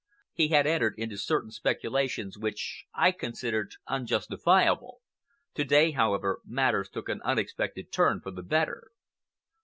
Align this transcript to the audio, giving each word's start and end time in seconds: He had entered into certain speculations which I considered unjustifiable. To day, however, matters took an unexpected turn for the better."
He 0.33 0.47
had 0.47 0.65
entered 0.65 0.95
into 0.97 1.15
certain 1.15 1.51
speculations 1.51 2.35
which 2.35 2.85
I 2.91 3.11
considered 3.11 3.75
unjustifiable. 3.87 5.01
To 5.53 5.63
day, 5.63 5.91
however, 5.91 6.39
matters 6.43 6.89
took 6.89 7.07
an 7.07 7.21
unexpected 7.23 7.91
turn 7.91 8.19
for 8.19 8.31
the 8.31 8.41
better." 8.41 8.87